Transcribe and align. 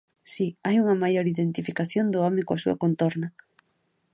Si, 0.33 0.47
hai 0.65 0.75
unha 0.83 0.99
maior 1.03 1.25
identificación 1.33 2.05
do 2.09 2.19
home 2.25 2.41
coa 2.47 2.61
súa 2.63 2.79
contorna. 2.83 3.27